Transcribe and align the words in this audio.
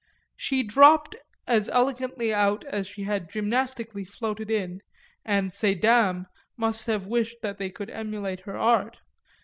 She 0.35 0.63
dropped 0.63 1.15
as 1.45 1.69
elegantly 1.69 2.33
out 2.33 2.63
as 2.65 2.87
she 2.87 3.03
had 3.03 3.31
gymnastically 3.31 4.03
floated 4.03 4.49
in, 4.49 4.81
and 5.23 5.53
"ces 5.53 5.75
dames" 5.79 6.25
must 6.57 6.87
much 6.87 6.91
have 6.95 7.05
wished 7.05 7.35
they 7.43 7.69
could 7.69 7.91
emulate 7.91 8.39
her 8.39 8.57
art. 8.57 9.01